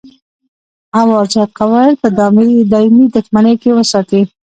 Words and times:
او 0.99 1.07
ازاد 1.21 1.49
قبایل 1.59 1.93
په 2.01 2.07
دایمي 2.17 3.05
دښمنۍ 3.15 3.55
کې 3.61 3.69
وساتي. 3.73 4.21